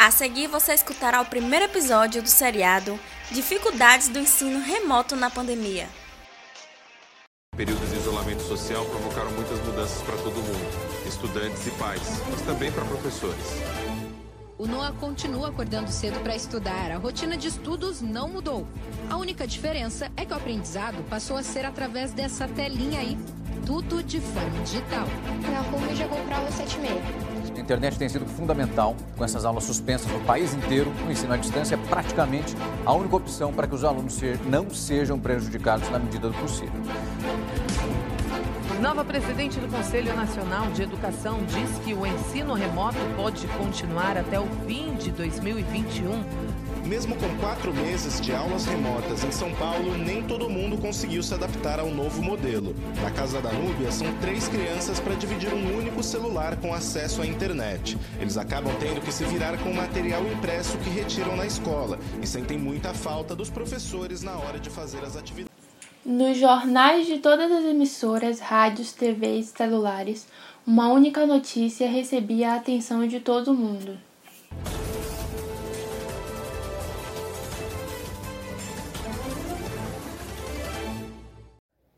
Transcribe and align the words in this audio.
A 0.00 0.12
seguir, 0.12 0.46
você 0.46 0.74
escutará 0.74 1.20
o 1.20 1.24
primeiro 1.24 1.64
episódio 1.64 2.22
do 2.22 2.28
seriado 2.28 2.96
Dificuldades 3.32 4.06
do 4.06 4.20
ensino 4.20 4.60
remoto 4.60 5.16
na 5.16 5.28
pandemia. 5.28 5.88
Períodos 7.56 7.90
de 7.90 7.96
isolamento 7.96 8.42
social 8.42 8.84
provocaram 8.84 9.32
muitas 9.32 9.58
mudanças 9.58 10.00
para 10.02 10.16
todo 10.18 10.36
mundo, 10.36 11.04
estudantes 11.04 11.66
e 11.66 11.72
pais, 11.72 12.02
mas 12.30 12.40
também 12.42 12.70
para 12.70 12.84
professores. 12.84 13.44
O 14.56 14.68
Noah 14.68 14.92
continua 14.92 15.48
acordando 15.48 15.90
cedo 15.90 16.20
para 16.20 16.36
estudar. 16.36 16.92
A 16.92 16.96
rotina 16.96 17.36
de 17.36 17.48
estudos 17.48 18.00
não 18.00 18.28
mudou. 18.28 18.68
A 19.10 19.16
única 19.16 19.48
diferença 19.48 20.12
é 20.16 20.24
que 20.24 20.32
o 20.32 20.36
aprendizado 20.36 21.02
passou 21.10 21.36
a 21.36 21.42
ser 21.42 21.64
através 21.64 22.12
dessa 22.12 22.46
telinha 22.46 23.00
aí. 23.00 23.18
Tudo 23.66 24.00
de 24.00 24.20
forma 24.20 24.62
digital. 24.62 25.08
Na 25.42 25.60
Rumo 25.60 25.92
já 25.96 26.06
comprava 26.06 26.48
7,5. 26.50 27.27
A 27.27 27.27
internet 27.68 27.98
tem 27.98 28.08
sido 28.08 28.24
fundamental, 28.24 28.96
com 29.14 29.22
essas 29.22 29.44
aulas 29.44 29.64
suspensas 29.64 30.10
no 30.10 30.20
país 30.20 30.54
inteiro. 30.54 30.90
O 31.06 31.10
ensino 31.10 31.34
à 31.34 31.36
distância 31.36 31.74
é 31.74 31.78
praticamente 31.78 32.56
a 32.86 32.94
única 32.94 33.16
opção 33.16 33.52
para 33.52 33.66
que 33.66 33.74
os 33.74 33.84
alunos 33.84 34.18
não 34.46 34.70
sejam 34.70 35.18
prejudicados 35.18 35.90
na 35.90 35.98
medida 35.98 36.28
do 36.28 36.34
possível. 36.38 36.72
Nova 38.80 39.04
presidente 39.04 39.58
do 39.58 39.68
Conselho 39.68 40.14
Nacional 40.16 40.70
de 40.70 40.82
Educação 40.82 41.40
diz 41.44 41.78
que 41.84 41.92
o 41.92 42.06
ensino 42.06 42.54
remoto 42.54 42.96
pode 43.16 43.46
continuar 43.48 44.16
até 44.16 44.40
o 44.40 44.46
fim 44.66 44.94
de 44.94 45.10
2021 45.10 46.67
mesmo 46.88 47.14
com 47.16 47.28
quatro 47.36 47.72
meses 47.74 48.18
de 48.18 48.32
aulas 48.32 48.64
remotas 48.64 49.22
em 49.22 49.30
São 49.30 49.54
Paulo, 49.56 49.96
nem 49.98 50.22
todo 50.22 50.48
mundo 50.48 50.78
conseguiu 50.78 51.22
se 51.22 51.34
adaptar 51.34 51.78
ao 51.78 51.90
novo 51.90 52.22
modelo. 52.22 52.74
Na 53.02 53.10
casa 53.10 53.42
da 53.42 53.52
Núbia, 53.52 53.92
são 53.92 54.06
três 54.22 54.48
crianças 54.48 54.98
para 54.98 55.14
dividir 55.14 55.52
um 55.52 55.76
único 55.76 56.02
celular 56.02 56.56
com 56.56 56.72
acesso 56.72 57.20
à 57.20 57.26
internet. 57.26 57.98
Eles 58.18 58.38
acabam 58.38 58.74
tendo 58.80 59.02
que 59.02 59.12
se 59.12 59.22
virar 59.24 59.58
com 59.58 59.70
material 59.74 60.22
impresso 60.32 60.78
que 60.78 60.88
retiram 60.88 61.36
na 61.36 61.44
escola 61.44 61.98
e 62.22 62.26
sentem 62.26 62.56
muita 62.56 62.94
falta 62.94 63.36
dos 63.36 63.50
professores 63.50 64.22
na 64.22 64.38
hora 64.38 64.58
de 64.58 64.70
fazer 64.70 65.04
as 65.04 65.14
atividades. 65.14 65.52
Nos 66.06 66.38
jornais 66.38 67.06
de 67.06 67.18
todas 67.18 67.52
as 67.52 67.64
emissoras, 67.66 68.40
rádios, 68.40 68.94
TVs, 68.94 69.52
celulares, 69.54 70.26
uma 70.66 70.88
única 70.88 71.26
notícia 71.26 71.86
recebia 71.86 72.52
a 72.52 72.56
atenção 72.56 73.06
de 73.06 73.20
todo 73.20 73.52
mundo. 73.52 74.07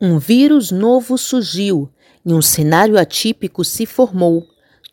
Um 0.03 0.19
vírus 0.19 0.71
novo 0.71 1.19
surgiu 1.19 1.91
e 2.25 2.33
um 2.33 2.41
cenário 2.41 2.99
atípico 2.99 3.63
se 3.63 3.85
formou. 3.85 4.47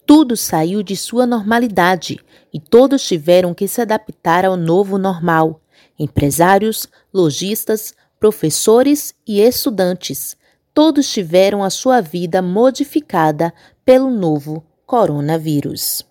Tudo 0.05 0.35
saiu 0.35 0.83
de 0.83 0.97
sua 0.97 1.25
normalidade 1.25 2.19
e 2.53 2.59
todos 2.59 3.07
tiveram 3.07 3.53
que 3.53 3.69
se 3.69 3.79
adaptar 3.79 4.43
ao 4.43 4.57
novo 4.57 4.97
normal. 4.97 5.61
Empresários, 5.97 6.89
lojistas, 7.13 7.93
professores 8.19 9.15
e 9.25 9.39
estudantes, 9.39 10.35
todos 10.73 11.09
tiveram 11.09 11.63
a 11.63 11.69
sua 11.69 12.01
vida 12.01 12.41
modificada 12.41 13.53
pelo 13.85 14.09
novo 14.09 14.61
coronavírus. 14.85 16.05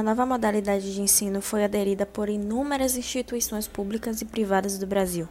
Uma 0.00 0.14
nova 0.14 0.24
modalidade 0.24 0.94
de 0.94 1.02
ensino 1.02 1.42
foi 1.42 1.62
aderida 1.62 2.06
por 2.06 2.30
inúmeras 2.30 2.96
instituições 2.96 3.68
públicas 3.68 4.22
e 4.22 4.24
privadas 4.24 4.78
do 4.78 4.86
Brasil. 4.86 5.28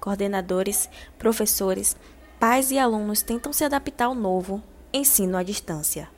Coordenadores, 0.00 0.88
professores, 1.18 1.94
pais 2.40 2.70
e 2.70 2.78
alunos 2.78 3.20
tentam 3.20 3.52
se 3.52 3.64
adaptar 3.64 4.06
ao 4.06 4.14
novo 4.14 4.62
ensino 4.94 5.36
à 5.36 5.42
distância. 5.42 6.08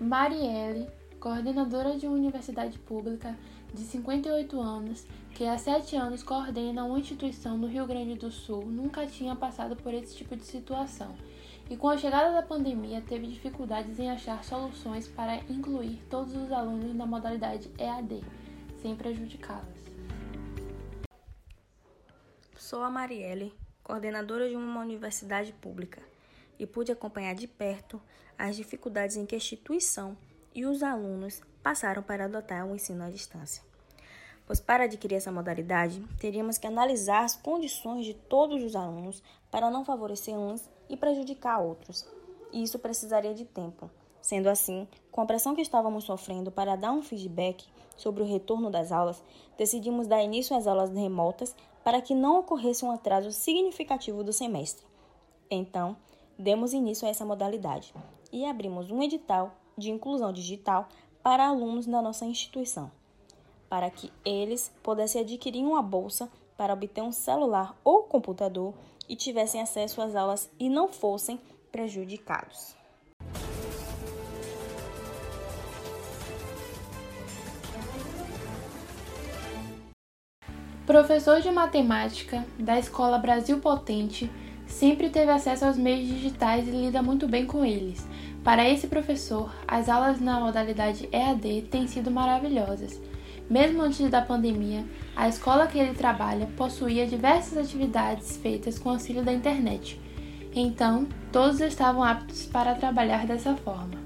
Marielle, 0.00 0.88
coordenadora 1.20 1.98
de 1.98 2.06
uma 2.06 2.16
universidade 2.16 2.78
pública 2.78 3.36
de 3.74 3.82
58 3.82 4.58
anos, 4.58 5.04
que 5.34 5.44
há 5.44 5.58
sete 5.58 5.96
anos 5.96 6.22
coordena 6.22 6.84
uma 6.84 6.98
instituição 6.98 7.58
no 7.58 7.66
Rio 7.66 7.84
Grande 7.88 8.14
do 8.14 8.30
Sul, 8.30 8.64
nunca 8.66 9.04
tinha 9.04 9.34
passado 9.34 9.74
por 9.74 9.92
esse 9.92 10.14
tipo 10.14 10.36
de 10.36 10.44
situação 10.44 11.16
e, 11.68 11.76
com 11.76 11.88
a 11.88 11.98
chegada 11.98 12.32
da 12.32 12.40
pandemia, 12.40 13.02
teve 13.02 13.26
dificuldades 13.26 13.98
em 13.98 14.08
achar 14.08 14.44
soluções 14.44 15.08
para 15.08 15.38
incluir 15.50 16.00
todos 16.08 16.36
os 16.36 16.52
alunos 16.52 16.94
na 16.94 17.04
modalidade 17.04 17.68
EAD, 17.76 18.22
sem 18.80 18.94
prejudicá-los. 18.94 19.74
Sou 22.56 22.84
a 22.84 22.90
Marielle, 22.90 23.52
coordenadora 23.82 24.48
de 24.48 24.54
uma 24.54 24.82
universidade 24.82 25.52
pública, 25.54 26.00
e 26.60 26.64
pude 26.64 26.92
acompanhar 26.92 27.34
de 27.34 27.48
perto 27.48 28.00
as 28.38 28.54
dificuldades 28.54 29.16
em 29.16 29.26
que 29.26 29.34
a 29.34 29.38
instituição 29.38 30.16
e 30.54 30.64
os 30.64 30.80
alunos 30.80 31.42
passaram 31.60 32.04
para 32.04 32.26
adotar 32.26 32.64
o 32.64 32.76
ensino 32.76 33.02
à 33.02 33.10
distância 33.10 33.73
pois 34.46 34.60
para 34.60 34.84
adquirir 34.84 35.16
essa 35.16 35.32
modalidade, 35.32 36.02
teríamos 36.18 36.58
que 36.58 36.66
analisar 36.66 37.24
as 37.24 37.34
condições 37.34 38.04
de 38.04 38.14
todos 38.14 38.62
os 38.62 38.76
alunos 38.76 39.22
para 39.50 39.70
não 39.70 39.84
favorecer 39.84 40.34
uns 40.34 40.68
e 40.88 40.96
prejudicar 40.96 41.60
outros. 41.60 42.06
E 42.52 42.62
isso 42.62 42.78
precisaria 42.78 43.34
de 43.34 43.44
tempo. 43.44 43.90
Sendo 44.20 44.48
assim, 44.48 44.88
com 45.10 45.20
a 45.20 45.26
pressão 45.26 45.54
que 45.54 45.62
estávamos 45.62 46.04
sofrendo 46.04 46.50
para 46.50 46.76
dar 46.76 46.92
um 46.92 47.02
feedback 47.02 47.66
sobre 47.96 48.22
o 48.22 48.26
retorno 48.26 48.70
das 48.70 48.90
aulas, 48.90 49.22
decidimos 49.56 50.06
dar 50.06 50.22
início 50.22 50.56
às 50.56 50.66
aulas 50.66 50.90
remotas 50.90 51.54
para 51.82 52.00
que 52.00 52.14
não 52.14 52.38
ocorresse 52.38 52.84
um 52.84 52.90
atraso 52.90 53.30
significativo 53.32 54.24
do 54.24 54.32
semestre. 54.32 54.86
Então, 55.50 55.96
demos 56.38 56.72
início 56.72 57.06
a 57.06 57.10
essa 57.10 57.24
modalidade 57.24 57.94
e 58.32 58.44
abrimos 58.44 58.90
um 58.90 59.02
edital 59.02 59.54
de 59.76 59.90
inclusão 59.90 60.32
digital 60.32 60.88
para 61.22 61.46
alunos 61.46 61.86
da 61.86 62.00
nossa 62.00 62.24
instituição 62.24 62.90
para 63.74 63.90
que 63.90 64.12
eles 64.24 64.72
pudessem 64.84 65.20
adquirir 65.22 65.64
uma 65.64 65.82
bolsa 65.82 66.30
para 66.56 66.72
obter 66.72 67.02
um 67.02 67.10
celular 67.10 67.76
ou 67.82 68.04
computador 68.04 68.72
e 69.08 69.16
tivessem 69.16 69.60
acesso 69.60 70.00
às 70.00 70.14
aulas 70.14 70.48
e 70.60 70.68
não 70.68 70.86
fossem 70.86 71.40
prejudicados. 71.72 72.76
Professor 80.86 81.40
de 81.40 81.50
matemática 81.50 82.46
da 82.56 82.78
Escola 82.78 83.18
Brasil 83.18 83.58
Potente 83.58 84.30
sempre 84.68 85.10
teve 85.10 85.32
acesso 85.32 85.64
aos 85.64 85.76
meios 85.76 86.06
digitais 86.06 86.68
e 86.68 86.70
lida 86.70 87.02
muito 87.02 87.26
bem 87.26 87.44
com 87.44 87.64
eles. 87.64 88.06
Para 88.44 88.70
esse 88.70 88.86
professor, 88.86 89.52
as 89.66 89.88
aulas 89.88 90.20
na 90.20 90.38
modalidade 90.38 91.08
EAD 91.10 91.62
têm 91.72 91.88
sido 91.88 92.08
maravilhosas 92.08 93.00
mesmo 93.48 93.82
antes 93.82 94.10
da 94.10 94.22
pandemia, 94.22 94.84
a 95.14 95.28
escola 95.28 95.66
que 95.66 95.78
ele 95.78 95.94
trabalha 95.94 96.48
possuía 96.56 97.06
diversas 97.06 97.58
atividades 97.58 98.36
feitas 98.36 98.78
com 98.78 98.90
auxílio 98.90 99.24
da 99.24 99.32
internet. 99.32 100.00
Então, 100.54 101.08
todos 101.32 101.60
estavam 101.60 102.02
aptos 102.02 102.46
para 102.46 102.74
trabalhar 102.74 103.26
dessa 103.26 103.56
forma. 103.56 104.02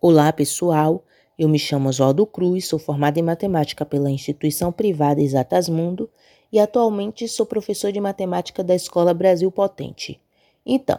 Olá, 0.00 0.32
pessoal. 0.32 1.04
Eu 1.36 1.48
me 1.48 1.58
chamo 1.58 1.88
Oswaldo 1.88 2.24
Cruz, 2.26 2.68
sou 2.68 2.78
formado 2.78 3.18
em 3.18 3.22
matemática 3.22 3.84
pela 3.84 4.10
instituição 4.10 4.70
privada 4.70 5.20
Exatas 5.20 5.68
Mundo 5.68 6.08
e 6.52 6.60
atualmente 6.60 7.26
sou 7.26 7.44
professor 7.44 7.90
de 7.90 8.00
matemática 8.00 8.62
da 8.62 8.74
Escola 8.74 9.12
Brasil 9.12 9.50
Potente. 9.50 10.20
Então, 10.64 10.98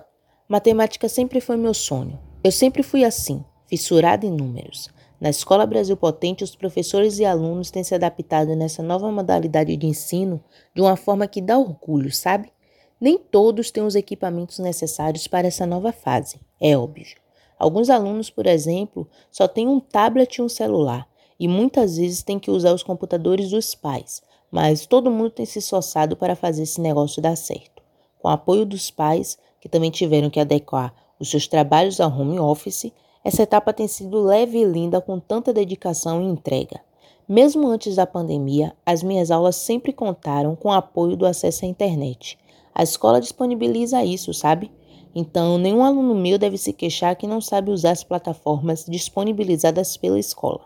matemática 0.50 1.07
sempre 1.07 1.40
foi 1.40 1.56
meu 1.56 1.73
sonho. 1.73 2.19
Eu 2.44 2.52
sempre 2.52 2.84
fui 2.84 3.06
assim, 3.06 3.44
fissurado 3.66 4.25
em 4.25 4.31
números. 4.31 4.90
Na 5.20 5.30
Escola 5.30 5.66
Brasil 5.66 5.96
Potente, 5.96 6.44
os 6.44 6.56
professores 6.56 7.20
e 7.20 7.26
alunos 7.26 7.72
têm 7.72 7.84
se 7.84 7.96
adaptado 7.96 8.53
nessa 8.56 8.84
nova 8.84 9.09
modalidade 9.09 9.76
de 9.78 9.88
ensino 9.88 10.44
de 10.73 10.82
uma 10.82 10.97
forma 10.97 11.26
que 11.26 11.41
dá 11.41 11.58
orgulho, 11.58 12.12
sabe? 12.12 12.52
Nem 13.00 13.17
todos 13.17 13.72
têm 13.72 13.84
os 13.84 13.96
equipamentos 13.96 14.59
necessários 14.59 15.28
para 15.28 15.47
essa 15.47 15.66
nova 15.66 15.94
fase, 15.94 16.40
é 16.59 16.78
óbvio. 16.78 17.17
Alguns 17.58 17.90
alunos, 17.90 18.29
por 18.29 18.46
exemplo, 18.46 19.08
só 19.32 19.47
têm 19.47 19.67
um 19.67 19.79
tablet 19.79 20.35
e 20.35 20.41
um 20.41 20.50
celular, 20.50 21.08
e 21.40 21.47
muitas 21.47 21.97
vezes 21.97 22.23
têm 22.23 22.38
que 22.38 22.52
usar 22.52 22.73
os 22.73 22.84
computadores 22.84 23.50
dos 23.50 23.73
pais, 23.73 24.22
mas 24.52 24.85
todo 24.85 25.11
mundo 25.11 25.29
tem 25.29 25.46
se 25.46 25.59
esforçado 25.59 26.18
para 26.18 26.35
fazer 26.35 26.64
esse 26.64 26.82
negócio 26.82 27.22
dar 27.22 27.35
certo. 27.38 27.82
Com 28.20 28.28
o 28.28 28.32
apoio 28.32 28.66
dos 28.66 28.91
pais, 28.91 29.38
que 29.61 29.70
também 29.70 29.91
tiveram 29.91 30.29
que 30.29 30.40
adequar 30.40 30.94
os 31.20 31.29
seus 31.29 31.47
trabalhos 31.47 32.00
ao 32.02 32.11
home 32.11 32.40
office, 32.40 32.91
essa 33.25 33.41
etapa 33.41 33.73
tem 33.73 33.87
sido 33.87 34.22
leve 34.22 34.59
e 34.59 34.63
linda 34.63 35.01
com 35.01 35.19
tanta 35.19 35.51
dedicação 35.51 36.22
e 36.22 36.25
entrega. 36.25 36.79
Mesmo 37.27 37.67
antes 37.67 37.95
da 37.95 38.05
pandemia, 38.05 38.75
as 38.85 39.01
minhas 39.01 39.31
aulas 39.31 39.55
sempre 39.55 39.91
contaram 39.91 40.55
com 40.55 40.69
o 40.69 40.72
apoio 40.72 41.17
do 41.17 41.25
acesso 41.25 41.66
à 41.66 41.67
internet. 41.67 42.37
A 42.72 42.83
escola 42.83 43.19
disponibiliza 43.19 44.05
isso, 44.05 44.31
sabe? 44.31 44.72
Então, 45.16 45.57
nenhum 45.57 45.83
aluno 45.83 46.13
meu 46.13 46.37
deve 46.37 46.55
se 46.55 46.72
queixar 46.72 47.16
que 47.16 47.25
não 47.25 47.41
sabe 47.41 47.72
usar 47.72 47.91
as 47.91 48.03
plataformas 48.03 48.85
disponibilizadas 48.85 49.97
pela 49.97 50.19
escola. 50.19 50.61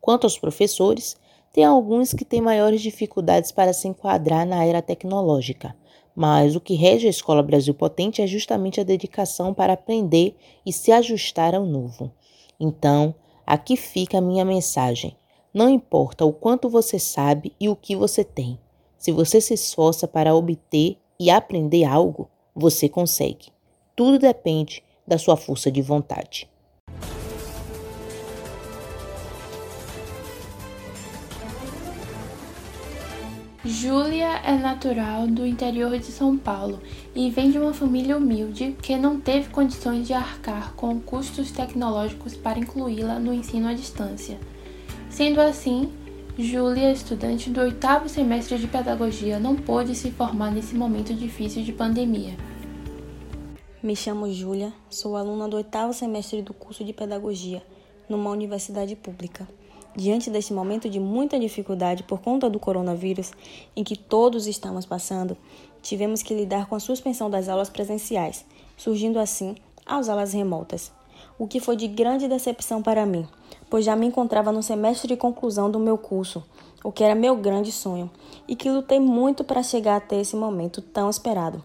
Quanto 0.00 0.24
aos 0.24 0.36
professores, 0.36 1.16
Tem 1.54 1.62
alguns 1.62 2.12
que 2.12 2.24
têm 2.24 2.40
maiores 2.40 2.82
dificuldades 2.82 3.52
para 3.52 3.72
se 3.72 3.86
enquadrar 3.86 4.44
na 4.44 4.64
era 4.64 4.82
tecnológica, 4.82 5.72
mas 6.14 6.54
o 6.54 6.60
que 6.60 6.74
rege 6.74 7.06
a 7.06 7.10
Escola 7.10 7.42
Brasil 7.42 7.74
Potente 7.74 8.22
é 8.22 8.26
justamente 8.26 8.80
a 8.80 8.84
dedicação 8.84 9.52
para 9.52 9.72
aprender 9.72 10.36
e 10.64 10.72
se 10.72 10.92
ajustar 10.92 11.54
ao 11.54 11.66
novo. 11.66 12.12
Então, 12.58 13.14
aqui 13.46 13.76
fica 13.76 14.18
a 14.18 14.20
minha 14.20 14.44
mensagem. 14.44 15.16
Não 15.52 15.68
importa 15.68 16.24
o 16.24 16.32
quanto 16.32 16.68
você 16.68 16.98
sabe 16.98 17.52
e 17.60 17.68
o 17.68 17.76
que 17.76 17.96
você 17.96 18.22
tem. 18.22 18.58
Se 18.96 19.12
você 19.12 19.40
se 19.40 19.54
esforça 19.54 20.08
para 20.08 20.34
obter 20.34 20.96
e 21.18 21.30
aprender 21.30 21.84
algo, 21.84 22.28
você 22.54 22.88
consegue. 22.88 23.48
Tudo 23.94 24.18
depende 24.18 24.82
da 25.06 25.18
sua 25.18 25.36
força 25.36 25.70
de 25.70 25.82
vontade. 25.82 26.48
Júlia 33.66 34.42
é 34.44 34.58
natural 34.58 35.26
do 35.26 35.46
interior 35.46 35.98
de 35.98 36.12
São 36.12 36.36
Paulo 36.36 36.82
e 37.14 37.30
vem 37.30 37.50
de 37.50 37.58
uma 37.58 37.72
família 37.72 38.14
humilde 38.14 38.76
que 38.82 38.94
não 38.94 39.18
teve 39.18 39.48
condições 39.48 40.06
de 40.06 40.12
arcar 40.12 40.74
com 40.74 41.00
custos 41.00 41.50
tecnológicos 41.50 42.36
para 42.36 42.58
incluí-la 42.58 43.18
no 43.18 43.32
ensino 43.32 43.66
à 43.66 43.72
distância. 43.72 44.38
Sendo 45.08 45.40
assim, 45.40 45.90
Júlia, 46.38 46.92
estudante 46.92 47.48
do 47.48 47.62
oitavo 47.62 48.06
semestre 48.06 48.58
de 48.58 48.66
pedagogia, 48.66 49.38
não 49.38 49.56
pôde 49.56 49.94
se 49.94 50.10
formar 50.10 50.50
nesse 50.50 50.74
momento 50.74 51.14
difícil 51.14 51.62
de 51.62 51.72
pandemia. 51.72 52.36
Me 53.82 53.96
chamo 53.96 54.30
Júlia, 54.30 54.74
sou 54.90 55.16
aluna 55.16 55.48
do 55.48 55.56
oitavo 55.56 55.94
semestre 55.94 56.42
do 56.42 56.52
curso 56.52 56.84
de 56.84 56.92
pedagogia 56.92 57.62
numa 58.10 58.28
universidade 58.28 58.94
pública. 58.94 59.48
Diante 59.96 60.28
deste 60.28 60.52
momento 60.52 60.90
de 60.90 60.98
muita 60.98 61.38
dificuldade 61.38 62.02
por 62.02 62.20
conta 62.20 62.50
do 62.50 62.58
coronavírus, 62.58 63.32
em 63.76 63.84
que 63.84 63.96
todos 63.96 64.48
estamos 64.48 64.84
passando, 64.84 65.36
tivemos 65.80 66.22
que 66.22 66.34
lidar 66.34 66.66
com 66.66 66.74
a 66.74 66.80
suspensão 66.80 67.30
das 67.30 67.48
aulas 67.48 67.70
presenciais, 67.70 68.44
surgindo 68.76 69.20
assim 69.20 69.54
as 69.86 70.08
aulas 70.08 70.32
remotas, 70.32 70.90
o 71.38 71.46
que 71.46 71.60
foi 71.60 71.76
de 71.76 71.86
grande 71.86 72.26
decepção 72.26 72.82
para 72.82 73.06
mim, 73.06 73.26
pois 73.70 73.84
já 73.84 73.94
me 73.94 74.06
encontrava 74.06 74.50
no 74.50 74.62
semestre 74.62 75.06
de 75.06 75.16
conclusão 75.16 75.70
do 75.70 75.78
meu 75.78 75.96
curso, 75.96 76.42
o 76.82 76.90
que 76.90 77.04
era 77.04 77.14
meu 77.14 77.36
grande 77.36 77.70
sonho, 77.70 78.10
e 78.48 78.56
que 78.56 78.70
lutei 78.70 78.98
muito 78.98 79.44
para 79.44 79.62
chegar 79.62 79.96
até 79.96 80.20
esse 80.20 80.34
momento 80.34 80.82
tão 80.82 81.08
esperado. 81.08 81.62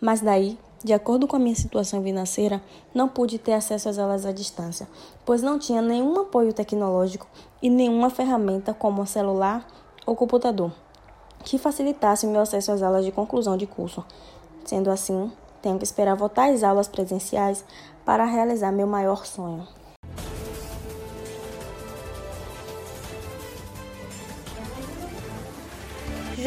Mas 0.00 0.20
daí 0.20 0.58
de 0.82 0.92
acordo 0.92 1.26
com 1.26 1.36
a 1.36 1.38
minha 1.38 1.54
situação 1.54 2.02
financeira, 2.02 2.62
não 2.94 3.08
pude 3.08 3.38
ter 3.38 3.52
acesso 3.52 3.88
às 3.88 3.98
aulas 3.98 4.24
à 4.24 4.32
distância, 4.32 4.88
pois 5.24 5.42
não 5.42 5.58
tinha 5.58 5.82
nenhum 5.82 6.20
apoio 6.20 6.52
tecnológico 6.52 7.26
e 7.60 7.68
nenhuma 7.68 8.10
ferramenta 8.10 8.72
como 8.72 9.06
celular 9.06 9.66
ou 10.06 10.16
computador 10.16 10.72
que 11.44 11.58
facilitasse 11.58 12.26
o 12.26 12.30
meu 12.30 12.40
acesso 12.40 12.72
às 12.72 12.82
aulas 12.82 13.04
de 13.04 13.12
conclusão 13.12 13.56
de 13.56 13.66
curso. 13.66 14.04
Sendo 14.64 14.90
assim, 14.90 15.32
tenho 15.62 15.78
que 15.78 15.84
esperar 15.84 16.14
voltar 16.14 16.50
às 16.50 16.62
aulas 16.62 16.88
presenciais 16.88 17.64
para 18.04 18.24
realizar 18.24 18.72
meu 18.72 18.86
maior 18.86 19.26
sonho. 19.26 19.66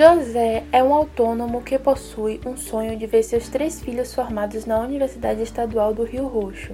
José 0.04 0.66
é 0.70 0.84
um 0.84 0.94
autônomo 0.94 1.62
que 1.62 1.80
possui 1.80 2.42
um 2.46 2.58
sonho 2.58 2.98
de 2.98 3.08
ver 3.08 3.24
seus 3.24 3.48
três 3.48 3.80
filhos 3.80 4.14
formados 4.14 4.66
na 4.66 4.78
Universidade 4.80 5.42
Estadual 5.42 5.94
do 5.94 6.04
Rio 6.04 6.28
Roxo. 6.28 6.74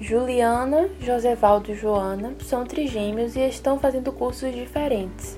Juliana, 0.00 0.88
Josevaldo 1.00 1.72
e 1.72 1.74
Joana 1.74 2.36
são 2.44 2.64
trigêmeos 2.64 3.34
e 3.34 3.40
estão 3.40 3.80
fazendo 3.80 4.12
cursos 4.12 4.54
diferentes. 4.54 5.36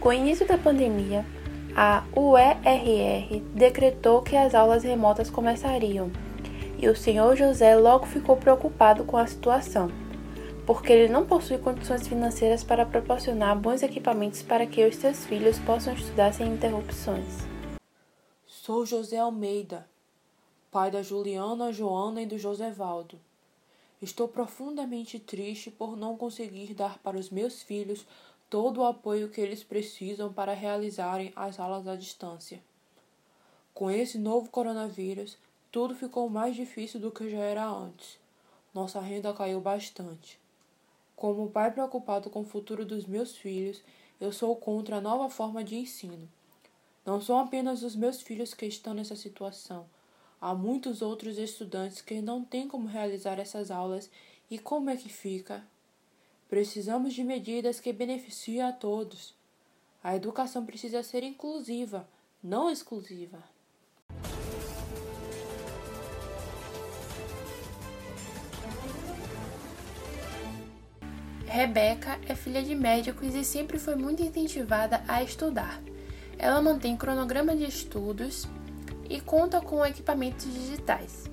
Com 0.00 0.08
o 0.08 0.12
início 0.12 0.44
da 0.44 0.58
pandemia, 0.58 1.24
a 1.76 2.02
UERR 2.12 3.40
decretou 3.54 4.20
que 4.20 4.36
as 4.36 4.52
aulas 4.52 4.82
remotas 4.82 5.30
começariam, 5.30 6.10
e 6.76 6.88
o 6.88 6.96
senhor 6.96 7.36
José 7.36 7.76
logo 7.76 8.04
ficou 8.06 8.36
preocupado 8.36 9.04
com 9.04 9.16
a 9.16 9.28
situação 9.28 9.88
porque 10.66 10.92
ele 10.92 11.12
não 11.12 11.26
possui 11.26 11.58
condições 11.58 12.08
financeiras 12.08 12.64
para 12.64 12.86
proporcionar 12.86 13.58
bons 13.58 13.82
equipamentos 13.82 14.42
para 14.42 14.66
que 14.66 14.84
os 14.86 14.96
seus 14.96 15.24
filhos 15.26 15.58
possam 15.58 15.92
estudar 15.92 16.32
sem 16.32 16.48
interrupções. 16.48 17.44
Sou 18.46 18.86
José 18.86 19.18
Almeida, 19.18 19.86
pai 20.70 20.90
da 20.90 21.02
Juliana, 21.02 21.70
Joana 21.70 22.22
e 22.22 22.26
do 22.26 22.38
Josevaldo. 22.38 23.20
Estou 24.00 24.26
profundamente 24.26 25.18
triste 25.18 25.70
por 25.70 25.96
não 25.96 26.16
conseguir 26.16 26.72
dar 26.72 26.98
para 26.98 27.18
os 27.18 27.28
meus 27.28 27.62
filhos 27.62 28.06
todo 28.48 28.80
o 28.80 28.86
apoio 28.86 29.28
que 29.28 29.40
eles 29.40 29.62
precisam 29.62 30.32
para 30.32 30.54
realizarem 30.54 31.32
as 31.36 31.60
aulas 31.60 31.86
à 31.86 31.94
distância. 31.94 32.62
Com 33.74 33.90
esse 33.90 34.18
novo 34.18 34.48
coronavírus, 34.50 35.36
tudo 35.70 35.94
ficou 35.94 36.28
mais 36.30 36.54
difícil 36.56 37.00
do 37.00 37.10
que 37.10 37.28
já 37.28 37.38
era 37.38 37.66
antes. 37.66 38.18
Nossa 38.72 39.00
renda 39.00 39.32
caiu 39.32 39.60
bastante. 39.60 40.43
Como 41.16 41.50
pai 41.50 41.70
preocupado 41.70 42.28
com 42.28 42.40
o 42.40 42.44
futuro 42.44 42.84
dos 42.84 43.06
meus 43.06 43.36
filhos, 43.36 43.82
eu 44.20 44.32
sou 44.32 44.54
contra 44.56 44.96
a 44.96 45.00
nova 45.00 45.30
forma 45.30 45.62
de 45.62 45.76
ensino. 45.76 46.28
Não 47.04 47.20
são 47.20 47.38
apenas 47.38 47.82
os 47.82 47.94
meus 47.94 48.22
filhos 48.22 48.54
que 48.54 48.66
estão 48.66 48.94
nessa 48.94 49.14
situação. 49.14 49.86
Há 50.40 50.54
muitos 50.54 51.02
outros 51.02 51.38
estudantes 51.38 52.00
que 52.02 52.20
não 52.20 52.44
têm 52.44 52.66
como 52.66 52.88
realizar 52.88 53.38
essas 53.38 53.70
aulas 53.70 54.10
e 54.50 54.58
como 54.58 54.90
é 54.90 54.96
que 54.96 55.08
fica? 55.08 55.64
Precisamos 56.48 57.14
de 57.14 57.24
medidas 57.24 57.80
que 57.80 57.92
beneficiem 57.92 58.62
a 58.62 58.72
todos. 58.72 59.34
A 60.02 60.14
educação 60.14 60.66
precisa 60.66 61.02
ser 61.02 61.22
inclusiva, 61.22 62.08
não 62.42 62.70
exclusiva. 62.70 63.53
Rebeca 71.54 72.18
é 72.28 72.34
filha 72.34 72.64
de 72.64 72.74
médicos 72.74 73.32
e 73.32 73.44
sempre 73.44 73.78
foi 73.78 73.94
muito 73.94 74.20
incentivada 74.20 75.04
a 75.06 75.22
estudar. 75.22 75.80
Ela 76.36 76.60
mantém 76.60 76.96
cronograma 76.96 77.54
de 77.54 77.62
estudos 77.62 78.48
e 79.08 79.20
conta 79.20 79.60
com 79.60 79.86
equipamentos 79.86 80.52
digitais. 80.52 81.30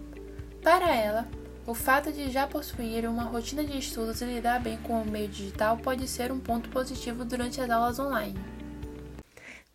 Para 0.61 0.95
ela, 0.95 1.27
o 1.65 1.73
fato 1.73 2.11
de 2.11 2.29
já 2.29 2.45
possuir 2.45 3.09
uma 3.09 3.23
rotina 3.23 3.63
de 3.63 3.75
estudos 3.79 4.21
e 4.21 4.25
lidar 4.25 4.61
bem 4.61 4.77
com 4.83 5.01
o 5.01 5.09
meio 5.09 5.27
digital 5.27 5.75
pode 5.77 6.07
ser 6.07 6.31
um 6.31 6.39
ponto 6.39 6.69
positivo 6.69 7.25
durante 7.25 7.59
as 7.59 7.71
aulas 7.71 7.97
online. 7.97 8.39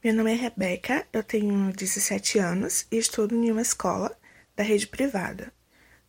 Meu 0.03 0.15
nome 0.15 0.31
é 0.31 0.37
Rebeca, 0.37 1.09
eu 1.13 1.25
tenho 1.25 1.73
17 1.73 2.39
anos 2.39 2.87
e 2.93 2.99
estudo 2.99 3.35
em 3.35 3.51
uma 3.51 3.63
escola 3.63 4.17
da 4.55 4.63
rede 4.63 4.87
privada. 4.87 5.53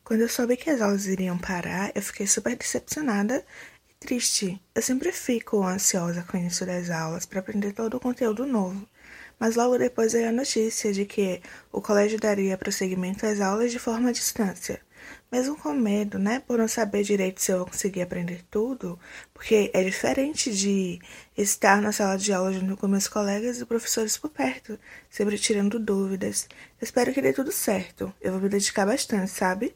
Quando 0.03 0.21
eu 0.21 0.29
soube 0.29 0.55
que 0.55 0.69
as 0.69 0.79
aulas 0.79 1.07
iriam 1.07 1.39
parar, 1.39 1.91
eu 1.95 2.01
fiquei 2.03 2.27
super 2.27 2.55
decepcionada 2.55 3.43
Triste. 3.99 4.61
Eu 4.75 4.81
sempre 4.83 5.11
fico 5.11 5.63
ansiosa 5.63 6.23
com 6.23 6.37
o 6.37 6.39
início 6.39 6.67
das 6.67 6.91
aulas 6.91 7.25
para 7.25 7.39
aprender 7.39 7.73
todo 7.73 7.97
o 7.97 7.99
conteúdo 7.99 8.45
novo. 8.45 8.87
Mas 9.39 9.55
logo 9.55 9.77
depois 9.77 10.13
veio 10.13 10.29
a 10.29 10.31
notícia 10.31 10.93
de 10.93 11.03
que 11.03 11.41
o 11.71 11.81
colégio 11.81 12.19
daria 12.19 12.57
prosseguimento 12.57 13.25
às 13.25 13.41
aulas 13.41 13.71
de 13.71 13.79
forma 13.79 14.09
à 14.09 14.11
distância. 14.11 14.79
Mesmo 15.31 15.57
com 15.57 15.73
medo, 15.73 16.19
né, 16.19 16.39
por 16.39 16.59
não 16.59 16.67
saber 16.67 17.03
direito 17.03 17.41
se 17.41 17.51
eu 17.51 17.57
vou 17.57 17.67
conseguir 17.67 18.03
aprender 18.03 18.43
tudo, 18.51 18.99
porque 19.33 19.71
é 19.73 19.83
diferente 19.83 20.55
de 20.55 20.99
estar 21.35 21.81
na 21.81 21.91
sala 21.91 22.17
de 22.17 22.31
aula 22.31 22.53
junto 22.53 22.77
com 22.77 22.87
meus 22.87 23.07
colegas 23.07 23.59
e 23.59 23.65
professores 23.65 24.15
por 24.15 24.29
perto, 24.29 24.79
sempre 25.09 25.39
tirando 25.39 25.79
dúvidas. 25.79 26.47
Espero 26.79 27.11
que 27.13 27.21
dê 27.21 27.33
tudo 27.33 27.51
certo. 27.51 28.13
Eu 28.21 28.33
vou 28.33 28.41
me 28.41 28.49
dedicar 28.49 28.85
bastante, 28.85 29.31
sabe? 29.31 29.75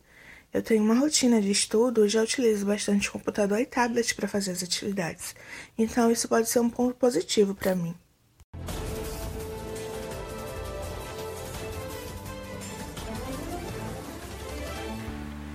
Eu 0.54 0.62
tenho 0.62 0.84
uma 0.84 0.96
rotina 0.96 1.42
de 1.42 1.50
estudo 1.50 2.06
e 2.06 2.10
já 2.10 2.22
utilizo 2.22 2.66
bastante 2.66 3.10
computador 3.10 3.58
e 3.60 3.66
tablet 3.66 4.14
para 4.14 4.28
fazer 4.28 4.52
as 4.52 4.62
atividades. 4.62 5.34
Então, 5.78 6.12
isso 6.12 6.28
pode 6.28 6.50
ser 6.50 6.60
um 6.60 6.70
ponto 6.70 6.94
positivo 6.96 7.56
para 7.56 7.74
mim. 7.74 7.96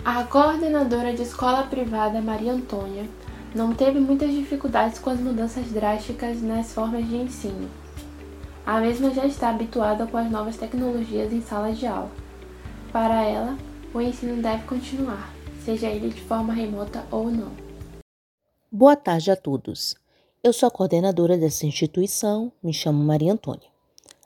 A 0.02 0.24
coordenadora 0.24 1.12
de 1.12 1.22
escola 1.22 1.64
privada, 1.64 2.22
Maria 2.22 2.52
Antônia, 2.52 3.06
não 3.54 3.74
teve 3.74 4.00
muitas 4.00 4.30
dificuldades 4.30 4.98
com 4.98 5.10
as 5.10 5.20
mudanças 5.20 5.66
drásticas 5.66 6.40
nas 6.40 6.72
formas 6.72 7.06
de 7.06 7.16
ensino. 7.16 7.68
A 8.64 8.80
mesma 8.80 9.10
já 9.10 9.26
está 9.26 9.50
habituada 9.50 10.06
com 10.06 10.16
as 10.16 10.30
novas 10.30 10.56
tecnologias 10.56 11.32
em 11.32 11.42
sala 11.42 11.72
de 11.72 11.86
aula. 11.86 12.10
Para 12.90 13.22
ela, 13.24 13.58
o 13.96 14.00
ensino 14.02 14.42
deve 14.42 14.62
continuar, 14.66 15.34
seja 15.64 15.86
ele 15.86 16.10
de 16.10 16.20
forma 16.20 16.52
remota 16.52 17.06
ou 17.10 17.30
não. 17.30 17.50
Boa 18.70 18.94
tarde 18.94 19.30
a 19.30 19.36
todos. 19.36 19.96
Eu 20.44 20.52
sou 20.52 20.66
a 20.66 20.70
coordenadora 20.70 21.38
dessa 21.38 21.64
instituição, 21.64 22.52
me 22.62 22.74
chamo 22.74 23.02
Maria 23.02 23.32
Antônia. 23.32 23.70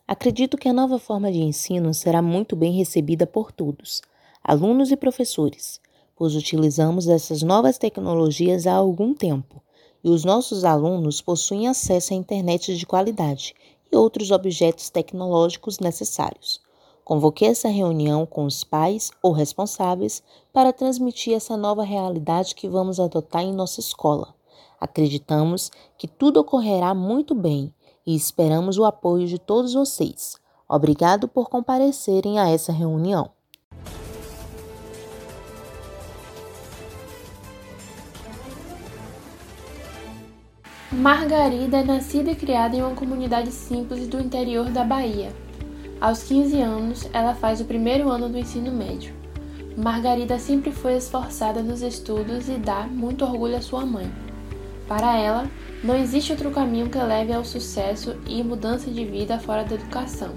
Acredito 0.08 0.58
que 0.58 0.68
a 0.68 0.72
nova 0.72 0.98
forma 0.98 1.30
de 1.30 1.38
ensino 1.38 1.94
será 1.94 2.20
muito 2.20 2.56
bem 2.56 2.72
recebida 2.72 3.28
por 3.28 3.52
todos, 3.52 4.02
alunos 4.42 4.90
e 4.90 4.96
professores, 4.96 5.80
pois 6.16 6.34
utilizamos 6.34 7.06
essas 7.06 7.40
novas 7.40 7.78
tecnologias 7.78 8.66
há 8.66 8.74
algum 8.74 9.14
tempo 9.14 9.62
e 10.02 10.08
os 10.08 10.24
nossos 10.24 10.64
alunos 10.64 11.20
possuem 11.20 11.68
acesso 11.68 12.12
à 12.12 12.16
internet 12.16 12.76
de 12.76 12.84
qualidade 12.84 13.54
e 13.92 13.96
outros 13.96 14.32
objetos 14.32 14.90
tecnológicos 14.90 15.78
necessários. 15.78 16.60
Convoquei 17.10 17.48
essa 17.48 17.66
reunião 17.66 18.24
com 18.24 18.44
os 18.44 18.62
pais 18.62 19.10
ou 19.20 19.32
responsáveis 19.32 20.22
para 20.52 20.72
transmitir 20.72 21.34
essa 21.34 21.56
nova 21.56 21.82
realidade 21.82 22.54
que 22.54 22.68
vamos 22.68 23.00
adotar 23.00 23.42
em 23.42 23.52
nossa 23.52 23.80
escola. 23.80 24.32
Acreditamos 24.80 25.72
que 25.98 26.06
tudo 26.06 26.38
ocorrerá 26.38 26.94
muito 26.94 27.34
bem 27.34 27.74
e 28.06 28.14
esperamos 28.14 28.78
o 28.78 28.84
apoio 28.84 29.26
de 29.26 29.40
todos 29.40 29.74
vocês. 29.74 30.36
Obrigado 30.68 31.26
por 31.26 31.48
comparecerem 31.48 32.38
a 32.38 32.48
essa 32.48 32.70
reunião. 32.70 33.28
Margarida 40.92 41.78
é 41.78 41.82
nascida 41.82 42.30
e 42.30 42.36
criada 42.36 42.76
em 42.76 42.82
uma 42.82 42.94
comunidade 42.94 43.50
simples 43.50 44.06
do 44.06 44.20
interior 44.20 44.70
da 44.70 44.84
Bahia. 44.84 45.49
Aos 46.00 46.22
15 46.22 46.58
anos, 46.62 47.10
ela 47.12 47.34
faz 47.34 47.60
o 47.60 47.66
primeiro 47.66 48.08
ano 48.08 48.26
do 48.26 48.38
ensino 48.38 48.72
médio. 48.72 49.12
Margarida 49.76 50.38
sempre 50.38 50.72
foi 50.72 50.96
esforçada 50.96 51.62
nos 51.62 51.82
estudos 51.82 52.48
e 52.48 52.52
dá 52.52 52.86
muito 52.86 53.22
orgulho 53.22 53.56
à 53.56 53.60
sua 53.60 53.84
mãe. 53.84 54.10
Para 54.88 55.18
ela, 55.18 55.46
não 55.84 55.94
existe 55.94 56.32
outro 56.32 56.50
caminho 56.52 56.88
que 56.88 56.96
leve 56.96 57.34
ao 57.34 57.44
sucesso 57.44 58.16
e 58.26 58.42
mudança 58.42 58.90
de 58.90 59.04
vida 59.04 59.38
fora 59.38 59.62
da 59.62 59.74
educação. 59.74 60.30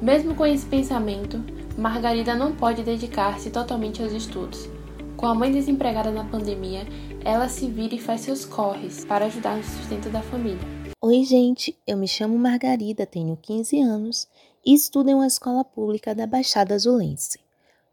Mesmo 0.00 0.34
com 0.34 0.44
esse 0.44 0.66
pensamento, 0.66 1.42
Margarida 1.78 2.34
não 2.34 2.52
pode 2.52 2.82
dedicar-se 2.82 3.48
totalmente 3.48 4.02
aos 4.02 4.12
estudos. 4.12 4.68
Com 5.16 5.24
a 5.24 5.34
mãe 5.34 5.50
desempregada 5.50 6.10
na 6.10 6.24
pandemia, 6.24 6.86
ela 7.24 7.48
se 7.48 7.66
vira 7.66 7.94
e 7.94 7.98
faz 7.98 8.20
seus 8.20 8.44
corres 8.44 9.06
para 9.06 9.24
ajudar 9.24 9.56
no 9.56 9.64
sustento 9.64 10.10
da 10.10 10.20
família. 10.20 10.60
Oi, 11.00 11.24
gente, 11.24 11.74
eu 11.86 11.96
me 11.96 12.06
chamo 12.06 12.38
Margarida, 12.38 13.06
tenho 13.06 13.38
15 13.40 13.80
anos 13.80 14.28
e 14.66 14.74
estudo 14.74 15.08
em 15.08 15.14
uma 15.14 15.28
escola 15.28 15.64
pública 15.64 16.12
da 16.12 16.26
Baixada 16.26 16.74
Azulense. 16.74 17.38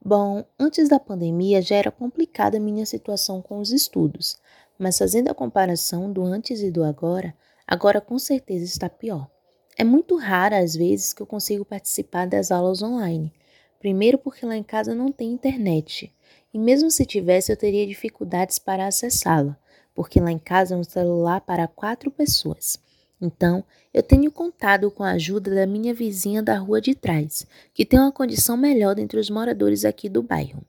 Bom, 0.03 0.43
antes 0.59 0.89
da 0.89 0.99
pandemia 0.99 1.61
já 1.61 1.75
era 1.75 1.91
complicada 1.91 2.57
a 2.57 2.59
minha 2.59 2.83
situação 2.83 3.43
com 3.43 3.59
os 3.59 3.71
estudos, 3.71 4.37
mas 4.79 4.97
fazendo 4.97 5.29
a 5.29 5.35
comparação 5.35 6.11
do 6.11 6.23
antes 6.23 6.61
e 6.61 6.71
do 6.71 6.83
agora, 6.83 7.35
agora 7.67 8.01
com 8.01 8.17
certeza 8.17 8.65
está 8.65 8.89
pior. 8.89 9.29
É 9.77 9.83
muito 9.83 10.17
raro 10.17 10.55
às 10.55 10.75
vezes 10.75 11.13
que 11.13 11.21
eu 11.21 11.27
consigo 11.27 11.63
participar 11.63 12.25
das 12.25 12.49
aulas 12.51 12.81
online. 12.81 13.31
Primeiro 13.79 14.17
porque 14.17 14.43
lá 14.43 14.57
em 14.57 14.63
casa 14.63 14.95
não 14.95 15.11
tem 15.11 15.31
internet 15.31 16.11
e 16.51 16.57
mesmo 16.57 16.89
se 16.89 17.05
tivesse, 17.05 17.51
eu 17.51 17.57
teria 17.57 17.85
dificuldades 17.85 18.57
para 18.57 18.87
acessá-la, 18.87 19.55
porque 19.93 20.19
lá 20.19 20.31
em 20.31 20.39
casa 20.39 20.73
é 20.73 20.77
um 20.77 20.83
celular 20.83 21.41
para 21.41 21.67
quatro 21.67 22.09
pessoas. 22.09 22.79
Então, 23.23 23.63
eu 23.93 24.03
tenho 24.03 24.29
contado 24.29 24.91
com 24.91 25.01
a 25.01 25.11
ajuda 25.11 25.55
da 25.55 25.65
minha 25.65 25.93
vizinha 25.93 26.43
da 26.43 26.57
rua 26.57 26.81
de 26.81 26.93
trás, 26.93 27.47
que 27.73 27.85
tem 27.85 27.97
uma 27.97 28.11
condição 28.11 28.57
melhor 28.57 28.95
dentre 28.95 29.17
os 29.17 29.29
moradores 29.29 29.85
aqui 29.85 30.09
do 30.09 30.21
bairro. 30.21 30.61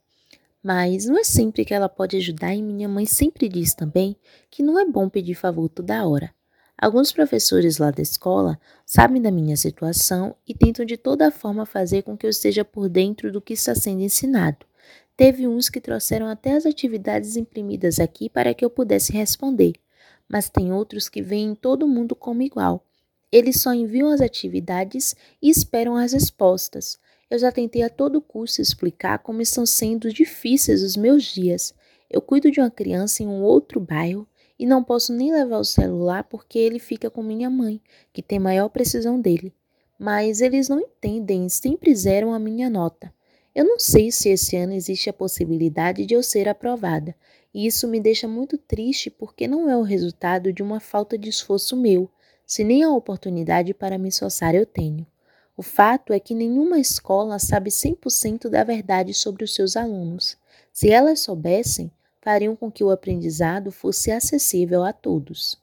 Mas 0.62 1.04
não 1.04 1.18
é 1.18 1.24
sempre 1.24 1.64
que 1.64 1.74
ela 1.74 1.88
pode 1.88 2.16
ajudar, 2.16 2.54
e 2.54 2.62
minha 2.62 2.88
mãe 2.88 3.06
sempre 3.06 3.48
diz 3.48 3.74
também 3.74 4.14
que 4.48 4.62
não 4.62 4.78
é 4.78 4.84
bom 4.84 5.08
pedir 5.08 5.34
favor 5.34 5.68
toda 5.68 6.06
hora. 6.06 6.32
Alguns 6.78 7.10
professores 7.10 7.78
lá 7.78 7.90
da 7.90 8.02
escola 8.02 8.56
sabem 8.86 9.20
da 9.20 9.32
minha 9.32 9.56
situação 9.56 10.36
e 10.46 10.54
tentam 10.54 10.84
de 10.84 10.96
toda 10.96 11.32
forma 11.32 11.66
fazer 11.66 12.02
com 12.02 12.16
que 12.16 12.24
eu 12.24 12.30
esteja 12.30 12.64
por 12.64 12.88
dentro 12.88 13.32
do 13.32 13.40
que 13.40 13.54
está 13.54 13.74
sendo 13.74 14.00
ensinado. 14.00 14.64
Teve 15.16 15.48
uns 15.48 15.68
que 15.68 15.80
trouxeram 15.80 16.28
até 16.28 16.52
as 16.52 16.66
atividades 16.66 17.36
imprimidas 17.36 17.98
aqui 17.98 18.28
para 18.28 18.54
que 18.54 18.64
eu 18.64 18.70
pudesse 18.70 19.12
responder, 19.12 19.74
mas 20.28 20.48
tem 20.48 20.72
outros 20.72 21.08
que 21.08 21.22
veem 21.22 21.54
todo 21.54 21.88
mundo 21.88 22.14
como 22.14 22.42
igual. 22.42 22.84
Eles 23.30 23.60
só 23.60 23.74
enviam 23.74 24.08
as 24.10 24.20
atividades 24.20 25.14
e 25.42 25.50
esperam 25.50 25.96
as 25.96 26.12
respostas. 26.12 26.98
Eu 27.28 27.38
já 27.38 27.50
tentei 27.50 27.82
a 27.82 27.90
todo 27.90 28.20
custo 28.20 28.62
explicar 28.62 29.18
como 29.18 29.42
estão 29.42 29.66
sendo 29.66 30.12
difíceis 30.12 30.82
os 30.82 30.96
meus 30.96 31.24
dias. 31.24 31.74
Eu 32.08 32.20
cuido 32.20 32.50
de 32.50 32.60
uma 32.60 32.70
criança 32.70 33.22
em 33.22 33.26
um 33.26 33.42
outro 33.42 33.80
bairro 33.80 34.28
e 34.58 34.64
não 34.66 34.84
posso 34.84 35.12
nem 35.12 35.32
levar 35.32 35.58
o 35.58 35.64
celular 35.64 36.24
porque 36.24 36.58
ele 36.58 36.78
fica 36.78 37.10
com 37.10 37.22
minha 37.22 37.50
mãe, 37.50 37.80
que 38.12 38.22
tem 38.22 38.38
maior 38.38 38.68
precisão 38.68 39.20
dele. 39.20 39.52
Mas 39.98 40.40
eles 40.40 40.68
não 40.68 40.78
entendem 40.80 41.46
e 41.46 41.50
sempre 41.50 41.94
zeram 41.94 42.32
a 42.32 42.38
minha 42.38 42.70
nota. 42.70 43.12
Eu 43.54 43.64
não 43.64 43.78
sei 43.78 44.10
se 44.10 44.28
esse 44.28 44.56
ano 44.56 44.72
existe 44.72 45.08
a 45.08 45.12
possibilidade 45.12 46.04
de 46.06 46.14
eu 46.14 46.22
ser 46.22 46.48
aprovada, 46.48 47.14
e 47.54 47.66
isso 47.66 47.86
me 47.86 48.00
deixa 48.00 48.26
muito 48.26 48.58
triste 48.58 49.08
porque 49.08 49.46
não 49.46 49.70
é 49.70 49.76
o 49.76 49.82
resultado 49.82 50.52
de 50.52 50.62
uma 50.62 50.80
falta 50.80 51.16
de 51.16 51.28
esforço 51.28 51.76
meu, 51.76 52.10
se 52.44 52.64
nem 52.64 52.82
a 52.82 52.90
oportunidade 52.90 53.72
para 53.72 53.96
me 53.96 54.08
esforçar 54.08 54.54
eu 54.54 54.66
tenho. 54.66 55.06
O 55.56 55.62
fato 55.62 56.12
é 56.12 56.18
que 56.18 56.34
nenhuma 56.34 56.80
escola 56.80 57.38
sabe 57.38 57.70
100% 57.70 58.48
da 58.48 58.64
verdade 58.64 59.14
sobre 59.14 59.44
os 59.44 59.54
seus 59.54 59.76
alunos. 59.76 60.36
Se 60.72 60.90
elas 60.90 61.20
soubessem, 61.20 61.92
fariam 62.20 62.56
com 62.56 62.72
que 62.72 62.82
o 62.82 62.90
aprendizado 62.90 63.70
fosse 63.70 64.10
acessível 64.10 64.82
a 64.82 64.92
todos. 64.92 65.62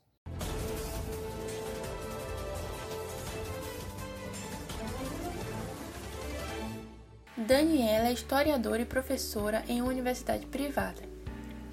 Daniela 7.35 8.07
é 8.07 8.13
historiadora 8.13 8.81
e 8.81 8.85
professora 8.85 9.61
em 9.67 9.81
uma 9.81 9.89
universidade 9.89 10.45
privada. 10.45 11.10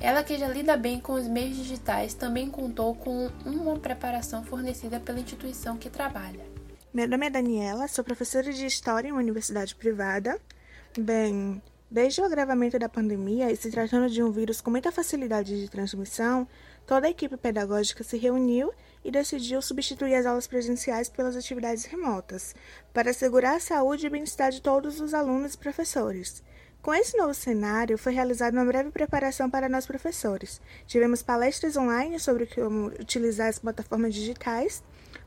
Ela, 0.01 0.23
que 0.23 0.39
já 0.39 0.47
lida 0.47 0.77
bem 0.77 1.01
com 1.01 1.15
os 1.15 1.27
meios 1.27 1.57
digitais, 1.57 2.15
também 2.15 2.49
contou 2.49 2.95
com 2.95 3.29
uma 3.45 3.77
preparação 3.79 4.45
fornecida 4.45 5.01
pela 5.01 5.19
instituição 5.19 5.77
que 5.77 5.91
trabalha. 5.91 6.47
Meu 6.95 7.09
nome 7.09 7.27
é 7.27 7.31
Daniela, 7.31 7.89
sou 7.89 8.05
professora 8.05 8.53
de 8.53 8.65
História 8.65 9.09
em 9.09 9.13
uma 9.13 9.21
universidade 9.21 9.75
privada. 9.75 10.41
Bem, 10.97 11.61
desde 11.91 12.21
o 12.21 12.25
agravamento 12.25 12.79
da 12.79 12.89
pandemia 12.89 13.51
e 13.51 13.57
se 13.57 13.73
tratando 13.73 14.09
de 14.09 14.23
um 14.23 14.31
vírus 14.31 14.61
com 14.61 14.71
muita 14.71 14.93
facilidade 14.93 15.61
de 15.61 15.69
transmissão, 15.69 16.47
toda 16.87 17.09
a 17.09 17.11
equipe 17.11 17.37
pedagógica 17.37 18.05
se 18.05 18.17
reuniu 18.17 18.73
e 19.05 19.11
decidiu 19.11 19.61
substituir 19.61 20.15
as 20.15 20.27
aulas 20.27 20.47
presenciais 20.47 21.09
pelas 21.09 21.35
atividades 21.35 21.85
remotas, 21.87 22.55
para 22.95 23.11
assegurar 23.11 23.57
a 23.57 23.61
saúde 23.61 24.07
e 24.07 24.11
bem-estar 24.11 24.53
de 24.53 24.63
todos 24.63 25.01
os 25.01 25.13
alunos 25.13 25.55
e 25.55 25.59
professores. 25.59 26.41
Com 26.81 26.95
esse 26.95 27.17
novo 27.17 27.35
cenário, 27.35 27.99
foi 27.99 28.13
realizada 28.13 28.57
uma 28.57 28.65
breve 28.65 28.91
preparação 28.91 29.51
para 29.51 29.69
nós 29.69 29.85
professores. 29.85 30.61
Tivemos 30.87 31.23
palestras 31.23 31.77
online 31.77 32.21
sobre 32.21 32.47
como 32.47 32.87
utilizar 32.87 33.49
as 33.49 33.59
plataformas 33.59 34.15
digitais 34.15 34.83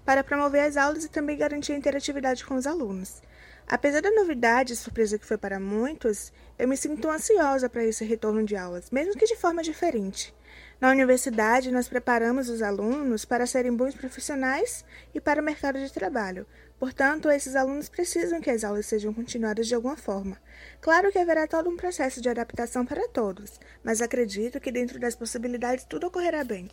para 0.06 0.24
promover 0.24 0.64
as 0.64 0.78
aulas 0.78 1.04
e 1.04 1.10
também 1.10 1.38
garantir 1.38 1.74
a 1.74 1.78
interatividade 1.78 2.46
com 2.46 2.56
os 2.56 2.66
alunos. 2.66 3.22
Apesar 3.68 4.02
da 4.02 4.12
novidade 4.12 4.74
e 4.74 4.76
surpresa 4.76 5.20
que 5.20 5.26
foi 5.26 5.38
para 5.38 5.60
muitos, 5.60 6.34
eu 6.58 6.68
me 6.68 6.76
sinto 6.76 7.10
ansiosa 7.10 7.70
para 7.70 7.84
esse 7.84 8.04
retorno 8.04 8.44
de 8.44 8.56
aulas, 8.56 8.90
mesmo 8.90 9.14
que 9.14 9.26
de 9.26 9.36
forma 9.36 9.62
diferente. 9.62 10.34
Na 10.80 10.90
universidade, 10.90 11.72
nós 11.72 11.88
preparamos 11.88 12.50
os 12.50 12.62
alunos 12.62 13.24
para 13.24 13.46
serem 13.46 13.76
bons 13.76 13.94
profissionais 13.94 14.84
e 15.14 15.22
para 15.22 15.42
o 15.42 15.46
mercado 15.46 15.80
de 15.80 15.92
trabalho. 15.92 16.46
Portanto, 16.82 17.30
esses 17.30 17.56
alunos 17.56 17.90
precisam 17.90 18.42
que 18.42 18.50
as 18.50 18.64
aulas 18.64 18.88
sejam 18.88 19.14
continuadas 19.14 19.68
de 19.68 19.76
alguma 19.76 19.96
forma. 19.96 20.36
Claro 20.82 21.12
que 21.12 21.20
haverá 21.20 21.46
todo 21.46 21.70
um 21.70 21.78
processo 21.78 22.20
de 22.20 22.28
adaptação 22.28 22.84
para 22.84 23.08
todos, 23.08 23.60
mas 23.84 24.02
acredito 24.02 24.60
que 24.60 24.72
dentro 24.72 25.00
das 25.00 25.16
possibilidades 25.16 25.86
tudo 25.86 26.08
ocorrerá 26.08 26.44
bem. 26.44 26.72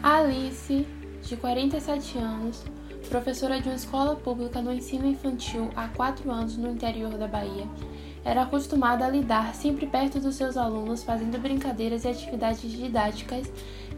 Alice, 0.00 0.86
de 1.20 1.36
47 1.36 2.18
anos, 2.18 2.62
professora 3.08 3.60
de 3.60 3.70
uma 3.70 3.74
escola 3.74 4.14
pública 4.14 4.62
no 4.62 4.72
ensino 4.72 5.08
infantil 5.08 5.68
há 5.74 5.88
quatro 5.88 6.30
anos 6.30 6.56
no 6.56 6.70
interior 6.70 7.18
da 7.18 7.26
Bahia, 7.26 7.66
era 8.24 8.42
acostumada 8.42 9.04
a 9.04 9.08
lidar 9.08 9.54
sempre 9.54 9.86
perto 9.86 10.20
dos 10.20 10.36
seus 10.36 10.56
alunos, 10.56 11.02
fazendo 11.02 11.38
brincadeiras 11.38 12.04
e 12.04 12.08
atividades 12.08 12.70
didáticas, 12.70 13.50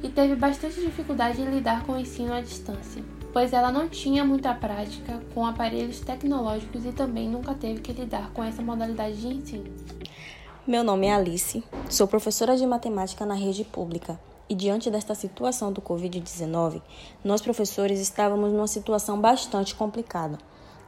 e 0.02 0.08
teve 0.08 0.34
bastante 0.34 0.80
dificuldade 0.80 1.40
em 1.40 1.50
lidar 1.50 1.84
com 1.84 1.92
o 1.92 1.98
ensino 1.98 2.32
à 2.32 2.40
distância, 2.40 3.02
pois 3.32 3.52
ela 3.52 3.72
não 3.72 3.88
tinha 3.88 4.24
muita 4.24 4.54
prática 4.54 5.20
com 5.34 5.46
aparelhos 5.46 6.00
tecnológicos 6.00 6.84
e 6.84 6.92
também 6.92 7.28
nunca 7.28 7.54
teve 7.54 7.80
que 7.80 7.92
lidar 7.92 8.30
com 8.32 8.44
essa 8.44 8.62
modalidade 8.62 9.20
de 9.20 9.28
ensino. 9.28 9.64
Meu 10.66 10.82
nome 10.82 11.06
é 11.06 11.14
Alice, 11.14 11.62
sou 11.88 12.06
professora 12.06 12.56
de 12.56 12.66
matemática 12.66 13.24
na 13.24 13.34
rede 13.34 13.64
pública 13.64 14.18
e 14.48 14.54
diante 14.54 14.90
desta 14.90 15.14
situação 15.14 15.72
do 15.72 15.80
Covid-19, 15.80 16.82
nós 17.22 17.40
professores 17.40 17.98
estávamos 17.98 18.52
numa 18.52 18.66
situação 18.66 19.20
bastante 19.20 19.74
complicada, 19.74 20.38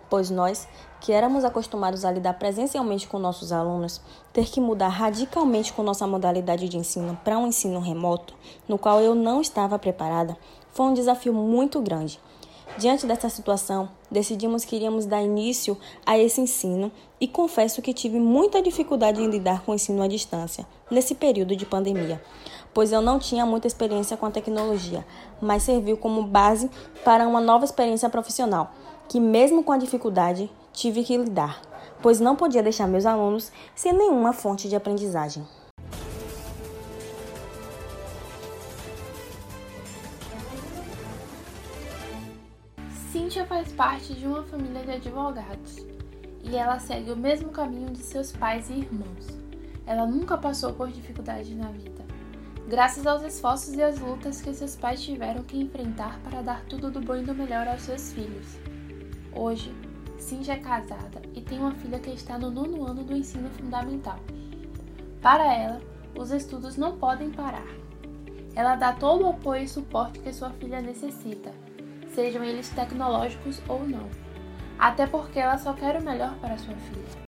pois 0.09 0.31
nós, 0.31 0.69
que 1.01 1.13
éramos 1.13 1.45
acostumados 1.45 2.05
a 2.05 2.11
lidar 2.11 2.35
presencialmente 2.35 3.07
com 3.07 3.19
nossos 3.19 3.53
alunos, 3.53 4.01
ter 4.33 4.47
que 4.47 4.61
mudar 4.61 4.89
radicalmente 4.89 5.73
com 5.73 5.83
nossa 5.83 6.07
modalidade 6.07 6.69
de 6.69 6.77
ensino 6.77 7.19
para 7.25 7.39
um 7.39 7.47
ensino 7.47 7.81
remoto, 7.81 8.35
no 8.69 8.79
qual 8.79 9.01
eu 9.01 9.15
não 9.15 9.41
estava 9.41 9.79
preparada, 9.79 10.37
foi 10.73 10.87
um 10.87 10.95
desafio 10.95 11.33
muito 11.33 11.81
grande. 11.81 12.21
Diante 12.79 13.07
dessa 13.07 13.31
situação, 13.31 13.89
decidimos 14.11 14.65
que 14.65 14.77
iríamos 14.77 15.07
dar 15.07 15.23
início 15.23 15.79
a 16.05 16.19
esse 16.19 16.41
ensino 16.43 16.93
e 17.19 17.27
confesso 17.27 17.81
que 17.81 17.95
tive 17.95 18.19
muita 18.19 18.61
dificuldade 18.61 19.23
em 19.23 19.31
lidar 19.31 19.63
com 19.63 19.73
o 19.73 19.75
ensino 19.75 20.03
à 20.03 20.07
distância 20.07 20.67
nesse 20.91 21.15
período 21.15 21.57
de 21.57 21.65
pandemia, 21.65 22.23
pois 22.77 22.93
eu 22.93 23.01
não 23.01 23.19
tinha 23.19 23.47
muita 23.47 23.67
experiência 23.67 24.19
com 24.19 24.27
a 24.27 24.31
tecnologia, 24.31 25.03
mas 25.41 25.63
serviu 25.63 25.97
como 25.97 26.23
base 26.25 26.71
para 27.03 27.27
uma 27.27 27.41
nova 27.41 27.65
experiência 27.65 28.11
profissional, 28.11 28.71
que 29.09 29.19
mesmo 29.19 29.65
com 29.65 29.73
a 29.73 29.79
dificuldade 29.79 30.51
tive 30.75 31.03
que 31.03 31.17
lidar, 31.17 31.59
pois 32.03 32.21
não 32.21 32.37
podia 32.37 32.63
deixar 32.63 32.87
meus 32.87 33.07
alunos 33.07 33.51
sem 33.75 33.95
nenhuma 33.95 34.35
fonte 34.35 34.69
de 34.69 34.77
aprendizagem. 34.77 35.43
Cíntia 43.11 43.47
faz 43.47 43.73
parte 43.73 44.13
de 44.13 44.27
uma 44.27 44.43
família 44.43 44.85
de 44.85 44.91
advogados 44.91 45.79
e 46.43 46.55
ela 46.55 46.79
segue 46.79 47.11
o 47.11 47.17
mesmo 47.17 47.49
caminho 47.49 47.89
de 47.89 48.01
seus 48.01 48.33
pais 48.33 48.69
e 48.69 48.75
irmãos. 48.75 49.29
Ela 49.87 50.07
nunca 50.07 50.37
passou 50.37 50.75
por 50.75 50.89
dificuldade 50.89 51.55
na 51.55 51.71
vida, 51.71 52.06
graças 52.67 53.07
aos 53.07 53.23
esforços 53.23 53.75
e 53.75 53.83
às 53.83 53.99
lutas 53.99 54.41
que 54.41 54.53
seus 54.53 54.75
pais 54.75 55.03
tiveram 55.03 55.43
que 55.43 55.57
enfrentar 55.57 56.19
para 56.23 56.43
dar 56.43 56.65
tudo 56.65 56.91
do 56.91 57.01
bom 57.01 57.17
e 57.17 57.23
do 57.23 57.35
melhor 57.35 57.69
aos 57.69 57.83
seus 57.83 58.13
filhos. 58.13 58.59
Hoje, 59.33 59.73
Cíntia 60.19 60.55
é 60.55 60.59
casada 60.59 61.23
e 61.35 61.41
tem 61.41 61.59
uma 61.59 61.75
filha 61.75 61.99
que 61.99 62.11
está 62.11 62.39
no 62.39 62.51
nono 62.51 62.85
ano 62.85 63.05
do 63.05 63.17
ensino 63.17 63.49
fundamental. 63.51 64.19
Para 65.23 65.53
ela, 65.53 65.81
os 66.19 66.31
estudos 66.33 66.77
não 66.77 66.99
podem 66.99 67.31
parar. 67.31 67.67
Ela 68.55 68.75
dá 68.75 68.93
todo 68.93 69.25
o 69.25 69.31
apoio 69.31 69.65
e 69.65 69.69
suporte 69.69 70.19
que 70.19 70.33
sua 70.33 70.51
filha 70.51 70.81
necessita 70.81 71.53
sejam 72.15 72.43
eles 72.43 72.71
tecnológicos 72.71 73.61
ou 73.69 73.87
não. 73.87 74.09
Até 74.79 75.07
porque 75.07 75.39
ela 75.39 75.59
só 75.59 75.75
quer 75.75 76.01
o 76.01 76.03
melhor 76.03 76.35
para 76.39 76.57
sua 76.57 76.75
filha. 76.75 77.27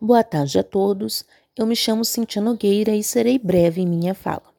Boa 0.00 0.22
tarde 0.22 0.58
a 0.58 0.62
todos. 0.62 1.24
Eu 1.56 1.66
me 1.66 1.74
chamo 1.74 2.04
Cintia 2.04 2.40
Nogueira 2.40 2.94
e 2.94 3.02
serei 3.02 3.38
breve 3.38 3.80
em 3.80 3.86
minha 3.86 4.14
fala. 4.14 4.51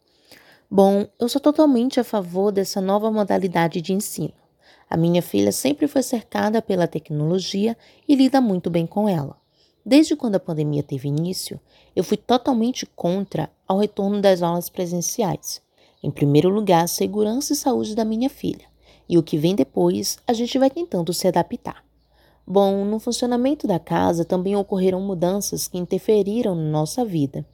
Bom, 0.75 1.05
eu 1.19 1.29
sou 1.29 1.39
totalmente 1.39 1.99
a 1.99 2.03
favor 2.03 2.51
dessa 2.51 2.81
nova 2.81 3.11
modalidade 3.11 3.79
de 3.79 3.93
ensino. 3.93 4.33
A 4.89 4.97
minha 4.97 5.21
filha 5.21 5.51
sempre 5.51 5.87
foi 5.87 6.01
cercada 6.01 6.63
pela 6.63 6.87
tecnologia 6.87 7.77
e 8.07 8.15
lida 8.15 8.41
muito 8.41 8.71
bem 8.71 8.87
com 8.87 9.07
ela. 9.07 9.37
Desde 9.85 10.15
quando 10.15 10.33
a 10.33 10.39
pandemia 10.39 10.81
teve 10.81 11.07
início, 11.07 11.59
eu 11.95 12.03
fui 12.03 12.17
totalmente 12.17 12.87
contra 12.87 13.51
ao 13.67 13.77
retorno 13.77 14.19
das 14.19 14.41
aulas 14.41 14.67
presenciais. 14.67 15.61
Em 16.01 16.09
primeiro 16.09 16.49
lugar, 16.49 16.85
a 16.85 16.87
segurança 16.87 17.53
e 17.53 17.55
saúde 17.55 17.93
da 17.93 18.03
minha 18.03 18.27
filha 18.27 18.65
e 19.07 19.15
o 19.15 19.21
que 19.21 19.37
vem 19.37 19.53
depois 19.53 20.17
a 20.25 20.33
gente 20.33 20.57
vai 20.57 20.71
tentando 20.71 21.13
se 21.13 21.27
adaptar. 21.27 21.85
Bom, 22.47 22.83
no 22.83 22.97
funcionamento 22.97 23.67
da 23.67 23.77
casa 23.77 24.25
também 24.25 24.55
ocorreram 24.55 24.99
mudanças 24.99 25.67
que 25.67 25.77
interferiram 25.77 26.55
na 26.55 26.71
nossa 26.71 27.05
vida. 27.05 27.45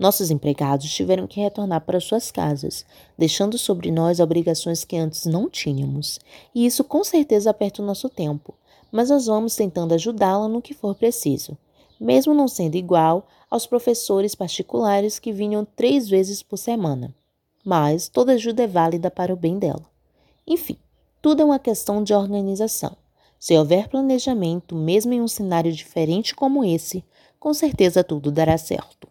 Nossos 0.00 0.30
empregados 0.30 0.90
tiveram 0.90 1.26
que 1.26 1.42
retornar 1.42 1.82
para 1.82 2.00
suas 2.00 2.30
casas, 2.30 2.86
deixando 3.18 3.58
sobre 3.58 3.90
nós 3.90 4.18
obrigações 4.18 4.82
que 4.82 4.96
antes 4.96 5.26
não 5.26 5.46
tínhamos, 5.46 6.18
e 6.54 6.64
isso 6.64 6.82
com 6.82 7.04
certeza 7.04 7.50
aperta 7.50 7.82
o 7.82 7.84
nosso 7.84 8.08
tempo, 8.08 8.54
mas 8.90 9.10
nós 9.10 9.26
vamos 9.26 9.54
tentando 9.54 9.92
ajudá-la 9.92 10.48
no 10.48 10.62
que 10.62 10.72
for 10.72 10.94
preciso, 10.94 11.54
mesmo 12.00 12.32
não 12.32 12.48
sendo 12.48 12.76
igual 12.76 13.28
aos 13.50 13.66
professores 13.66 14.34
particulares 14.34 15.18
que 15.18 15.32
vinham 15.32 15.66
três 15.66 16.08
vezes 16.08 16.42
por 16.42 16.56
semana. 16.56 17.14
Mas 17.62 18.08
toda 18.08 18.32
ajuda 18.32 18.62
é 18.62 18.66
válida 18.66 19.10
para 19.10 19.34
o 19.34 19.36
bem 19.36 19.58
dela. 19.58 19.84
Enfim, 20.46 20.78
tudo 21.20 21.42
é 21.42 21.44
uma 21.44 21.58
questão 21.58 22.02
de 22.02 22.14
organização. 22.14 22.96
Se 23.38 23.54
houver 23.54 23.86
planejamento, 23.88 24.74
mesmo 24.74 25.12
em 25.12 25.20
um 25.20 25.28
cenário 25.28 25.70
diferente 25.70 26.34
como 26.34 26.64
esse, 26.64 27.04
com 27.38 27.52
certeza 27.52 28.02
tudo 28.02 28.32
dará 28.32 28.56
certo. 28.56 29.10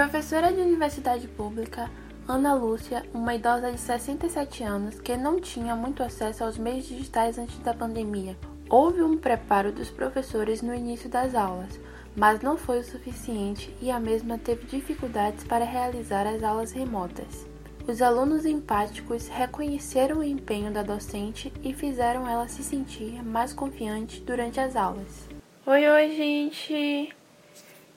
Professora 0.00 0.50
de 0.50 0.62
universidade 0.62 1.28
pública, 1.28 1.90
Ana 2.26 2.54
Lúcia, 2.54 3.04
uma 3.12 3.34
idosa 3.34 3.70
de 3.70 3.78
67 3.78 4.64
anos 4.64 4.98
que 4.98 5.14
não 5.14 5.38
tinha 5.38 5.76
muito 5.76 6.02
acesso 6.02 6.42
aos 6.42 6.56
meios 6.56 6.86
digitais 6.86 7.36
antes 7.36 7.58
da 7.58 7.74
pandemia. 7.74 8.34
Houve 8.70 9.02
um 9.02 9.18
preparo 9.18 9.70
dos 9.70 9.90
professores 9.90 10.62
no 10.62 10.74
início 10.74 11.10
das 11.10 11.34
aulas, 11.34 11.78
mas 12.16 12.40
não 12.40 12.56
foi 12.56 12.78
o 12.78 12.82
suficiente 12.82 13.76
e 13.78 13.90
a 13.90 14.00
mesma 14.00 14.38
teve 14.38 14.64
dificuldades 14.64 15.44
para 15.44 15.66
realizar 15.66 16.26
as 16.26 16.42
aulas 16.42 16.72
remotas. 16.72 17.46
Os 17.86 18.00
alunos 18.00 18.46
empáticos 18.46 19.28
reconheceram 19.28 20.20
o 20.20 20.24
empenho 20.24 20.72
da 20.72 20.82
docente 20.82 21.52
e 21.62 21.74
fizeram 21.74 22.26
ela 22.26 22.48
se 22.48 22.62
sentir 22.62 23.22
mais 23.22 23.52
confiante 23.52 24.22
durante 24.22 24.58
as 24.60 24.76
aulas. 24.76 25.28
Oi, 25.66 25.86
oi, 25.86 26.16
gente! 26.16 27.14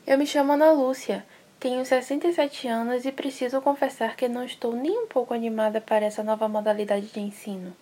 Eu 0.06 0.18
me 0.18 0.28
chamo 0.28 0.52
Ana 0.52 0.70
Lúcia, 0.70 1.26
tenho 1.64 1.86
67 1.86 2.68
anos 2.68 3.06
e 3.06 3.12
preciso 3.14 3.62
confessar 3.62 4.18
que 4.18 4.28
não 4.28 4.44
estou 4.44 4.76
nem 4.76 5.04
um 5.04 5.08
pouco 5.08 5.34
animada 5.34 5.80
para 5.80 6.04
essa 6.04 6.22
nova 6.22 6.46
modalidade 6.50 7.06
de 7.06 7.22
ensino. 7.22 7.74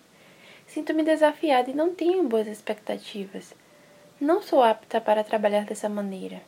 Sinto-me 0.68 1.02
desafiada 1.02 1.68
e 1.68 1.74
não 1.74 1.92
tenho 1.92 2.22
boas 2.22 2.46
expectativas. 2.46 3.52
Não 4.20 4.40
sou 4.40 4.62
apta 4.62 5.00
para 5.00 5.24
trabalhar 5.24 5.64
dessa 5.64 5.88
maneira, 5.88 6.40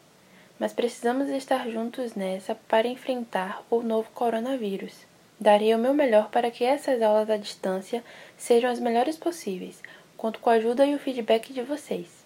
mas 0.60 0.72
precisamos 0.72 1.28
estar 1.28 1.68
juntos 1.68 2.14
nessa 2.14 2.54
para 2.54 2.86
enfrentar 2.86 3.64
o 3.68 3.82
novo 3.82 4.08
coronavírus. 4.14 4.94
Darei 5.40 5.74
o 5.74 5.78
meu 5.78 5.92
melhor 5.92 6.30
para 6.30 6.52
que 6.52 6.62
essas 6.62 7.02
aulas 7.02 7.28
à 7.28 7.36
distância 7.36 8.04
sejam 8.38 8.70
as 8.70 8.78
melhores 8.78 9.16
possíveis. 9.16 9.82
Conto 10.16 10.38
com 10.38 10.50
a 10.50 10.52
ajuda 10.52 10.86
e 10.86 10.94
o 10.94 11.00
feedback 11.00 11.52
de 11.52 11.62
vocês. 11.62 12.23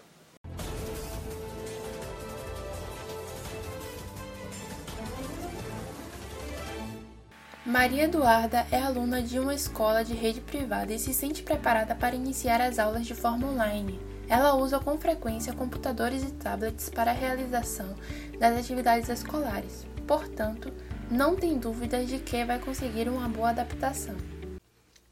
Maria 7.69 8.05
Eduarda 8.05 8.67
é 8.73 8.81
aluna 8.81 9.21
de 9.21 9.39
uma 9.39 9.55
escola 9.55 10.03
de 10.03 10.15
rede 10.15 10.41
privada 10.41 10.91
e 10.91 10.99
se 10.99 11.13
sente 11.13 11.43
preparada 11.43 11.95
para 11.95 12.17
iniciar 12.17 12.63
as 12.63 12.79
aulas 12.79 13.07
de 13.07 13.15
forma 13.15 13.47
online. 13.47 14.01
Ela 14.27 14.55
usa 14.55 14.81
com 14.81 14.97
frequência 14.97 15.53
computadores 15.53 16.23
e 16.23 16.33
tablets 16.33 16.89
para 16.89 17.11
a 17.11 17.15
realização 17.15 17.95
das 18.39 18.59
atividades 18.59 19.11
escolares, 19.11 19.87
portanto, 20.07 20.73
não 21.11 21.37
tem 21.37 21.59
dúvidas 21.59 22.09
de 22.09 22.19
que 22.19 22.43
vai 22.43 22.59
conseguir 22.59 23.07
uma 23.07 23.29
boa 23.29 23.51
adaptação. 23.51 24.17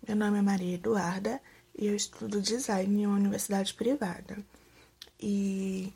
Meu 0.08 0.16
nome 0.16 0.38
é 0.38 0.42
Maria 0.42 0.76
Eduarda 0.76 1.38
e 1.78 1.88
eu 1.88 1.94
estudo 1.94 2.40
design 2.40 3.02
em 3.02 3.06
uma 3.06 3.16
universidade 3.16 3.74
privada. 3.74 4.38
E 5.20 5.92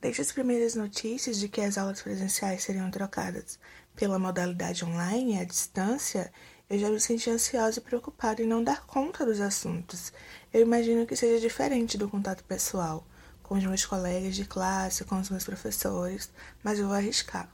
desde 0.00 0.22
as 0.22 0.32
primeiras 0.32 0.74
notícias 0.74 1.38
de 1.38 1.48
que 1.48 1.60
as 1.60 1.76
aulas 1.76 2.00
presenciais 2.00 2.62
seriam 2.62 2.90
trocadas 2.90 3.58
pela 3.94 4.18
modalidade 4.18 4.84
online 4.84 5.38
à 5.38 5.44
distância, 5.44 6.32
eu 6.68 6.78
já 6.78 6.88
me 6.88 7.00
senti 7.00 7.28
ansiosa 7.28 7.80
e 7.80 7.82
preocupada 7.82 8.42
em 8.42 8.46
não 8.46 8.64
dar 8.64 8.86
conta 8.86 9.26
dos 9.26 9.40
assuntos. 9.40 10.12
Eu 10.52 10.62
imagino 10.62 11.06
que 11.06 11.16
seja 11.16 11.40
diferente 11.40 11.98
do 11.98 12.08
contato 12.08 12.44
pessoal, 12.44 13.06
com 13.42 13.56
os 13.56 13.64
meus 13.64 13.84
colegas 13.84 14.36
de 14.36 14.44
classe, 14.44 15.04
com 15.04 15.18
os 15.20 15.28
meus 15.28 15.44
professores, 15.44 16.30
mas 16.62 16.78
eu 16.78 16.86
vou 16.86 16.96
arriscar. 16.96 17.52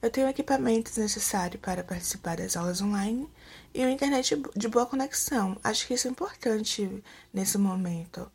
Eu 0.00 0.10
tenho 0.10 0.28
equipamentos 0.28 0.96
necessários 0.96 1.60
para 1.60 1.84
participar 1.84 2.36
das 2.36 2.56
aulas 2.56 2.80
online 2.80 3.28
e 3.74 3.80
uma 3.80 3.90
internet 3.90 4.40
de 4.56 4.68
boa 4.68 4.86
conexão. 4.86 5.58
Acho 5.62 5.86
que 5.86 5.94
isso 5.94 6.08
é 6.08 6.10
importante 6.10 7.02
nesse 7.34 7.58
momento. 7.58 8.30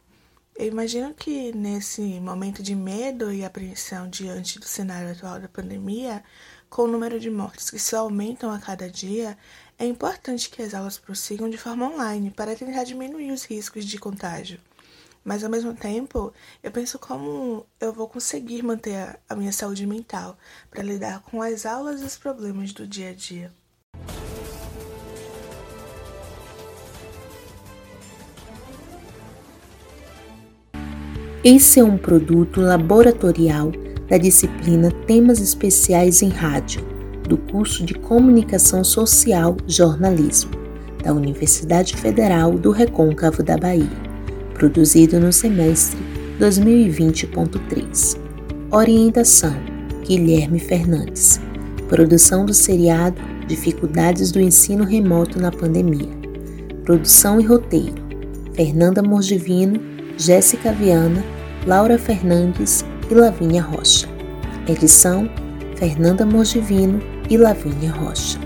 Eu 0.57 0.67
imagino 0.67 1.13
que 1.13 1.51
nesse 1.51 2.01
momento 2.21 2.63
de 2.63 2.73
medo 2.73 3.29
e 3.29 3.43
apreensão 3.43 4.09
diante 4.09 4.57
do 4.57 4.65
cenário 4.65 5.11
atual 5.11 5.37
da 5.37 5.49
pandemia, 5.49 6.23
com 6.69 6.83
o 6.83 6.87
número 6.87 7.19
de 7.19 7.29
mortes 7.29 7.69
que 7.69 7.77
só 7.77 7.99
aumentam 7.99 8.49
a 8.49 8.57
cada 8.57 8.89
dia, 8.89 9.37
é 9.77 9.85
importante 9.85 10.49
que 10.49 10.61
as 10.61 10.73
aulas 10.73 10.97
prossigam 10.97 11.49
de 11.49 11.57
forma 11.57 11.87
online 11.87 12.31
para 12.31 12.55
tentar 12.55 12.85
diminuir 12.85 13.31
os 13.31 13.43
riscos 13.43 13.83
de 13.83 13.97
contágio. 13.97 14.57
Mas 15.25 15.43
ao 15.43 15.49
mesmo 15.49 15.73
tempo, 15.73 16.33
eu 16.63 16.71
penso 16.71 16.97
como 16.97 17.65
eu 17.77 17.91
vou 17.91 18.07
conseguir 18.07 18.63
manter 18.63 19.19
a 19.27 19.35
minha 19.35 19.51
saúde 19.51 19.85
mental 19.85 20.37
para 20.71 20.81
lidar 20.81 21.21
com 21.23 21.41
as 21.41 21.65
aulas 21.65 22.01
e 22.01 22.05
os 22.05 22.17
problemas 22.17 22.71
do 22.71 22.87
dia 22.87 23.09
a 23.09 23.13
dia. 23.13 23.53
Esse 31.47 31.79
é 31.79 31.83
um 31.83 31.95
produto 31.95 32.59
laboratorial 32.59 33.71
da 34.09 34.17
disciplina 34.17 34.89
Temas 35.05 35.39
Especiais 35.39 36.23
em 36.23 36.29
Rádio, 36.29 36.81
do 37.29 37.37
curso 37.37 37.85
de 37.85 37.93
Comunicação 37.93 38.83
Social 38.83 39.55
Jornalismo, 39.67 40.49
da 41.03 41.13
Universidade 41.13 41.95
Federal 41.97 42.57
do 42.57 42.71
Recôncavo 42.71 43.43
da 43.43 43.57
Bahia, 43.57 43.85
produzido 44.55 45.19
no 45.19 45.31
semestre 45.31 45.99
2020.3. 46.39 48.17
Orientação: 48.71 49.55
Guilherme 50.03 50.57
Fernandes. 50.57 51.39
Produção 51.87 52.43
do 52.47 52.55
seriado 52.55 53.21
Dificuldades 53.45 54.31
do 54.31 54.39
ensino 54.39 54.83
remoto 54.83 55.39
na 55.39 55.51
pandemia. 55.51 56.09
Produção 56.83 57.39
e 57.39 57.43
roteiro: 57.43 58.03
Fernanda 58.55 59.03
Morgivino, 59.03 59.79
Jéssica 60.17 60.71
Viana, 60.71 61.34
Laura 61.65 61.97
Fernandes 61.97 62.85
e 63.09 63.13
Lavínia 63.15 63.63
Rocha. 63.63 64.07
Edição: 64.67 65.27
Fernanda 65.75 66.23
Morgivino 66.23 67.01
e 67.27 67.37
Lavínia 67.37 67.91
Rocha. 67.91 68.44